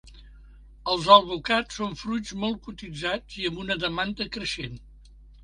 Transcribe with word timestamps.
Els 0.93 1.09
alvocats 1.15 1.77
són 1.81 1.93
fruits 1.99 2.33
molt 2.45 2.59
cotitzats 2.69 3.37
i 3.43 3.47
amb 3.51 3.61
una 3.67 3.79
demanda 3.85 4.29
creixent. 4.39 4.83